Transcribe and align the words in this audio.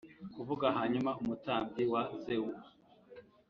Kuvuga 0.35 0.65
hanyuma 0.77 1.11
umutambyi 1.21 1.83
wa 1.93 2.03
zewu 2.23 2.53